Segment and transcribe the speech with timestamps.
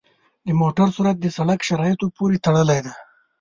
[0.45, 2.93] د موټر سرعت د سړک شرایطو پورې تړلی دی.